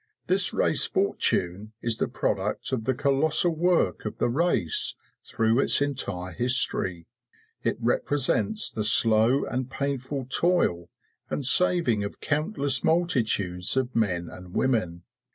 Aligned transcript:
This 0.25 0.51
race 0.51 0.87
fortune 0.87 1.73
is 1.83 1.97
the 1.97 2.07
product 2.07 2.71
of 2.71 2.85
the 2.85 2.95
colossal 2.95 3.55
work 3.55 4.03
of 4.03 4.17
the 4.17 4.29
race 4.29 4.95
through 5.23 5.59
its 5.59 5.79
entire 5.79 6.31
history; 6.33 7.05
it 7.61 7.77
represents 7.79 8.71
the 8.71 8.83
slow 8.83 9.45
and 9.45 9.69
painful 9.69 10.25
toil 10.27 10.89
and 11.29 11.45
saving 11.45 12.03
of 12.03 12.19
countless 12.19 12.83
multitudes 12.83 13.77
of 13.77 13.95
men 13.95 14.27
and 14.27 14.55
women. 14.55 15.03